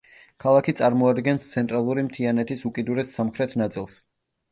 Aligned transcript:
ქალაქი 0.43 0.73
წარმოადგენს 0.77 1.45
ცენტრალური 1.51 2.05
მთიანეთის 2.07 2.65
უკიდურეს 2.71 3.13
სამხრეთ 3.19 3.55
ნაწილს. 3.65 3.95